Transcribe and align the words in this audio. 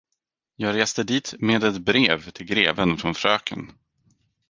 Jag 0.55 0.75
reste 0.75 1.03
dit 1.03 1.35
med 1.39 1.63
ett 1.63 1.77
brev 1.77 2.29
till 2.31 2.45
greven 2.45 2.97
från 2.97 3.13
fröken. 3.15 3.71